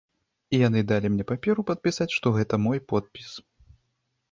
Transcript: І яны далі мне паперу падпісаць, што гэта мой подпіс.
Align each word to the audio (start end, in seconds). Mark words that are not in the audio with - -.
І 0.53 0.61
яны 0.67 0.81
далі 0.91 1.11
мне 1.17 1.25
паперу 1.33 1.67
падпісаць, 1.69 2.09
што 2.17 2.27
гэта 2.41 2.61
мой 2.65 2.85
подпіс. 2.95 3.29